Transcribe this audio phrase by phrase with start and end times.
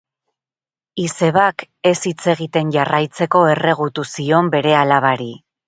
[1.03, 5.33] Izebak ez hitz egiten jarraitzeko erregutu zion bere alabari.